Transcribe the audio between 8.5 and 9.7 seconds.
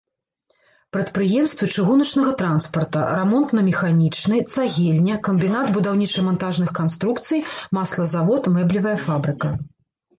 мэблевая фабрыка.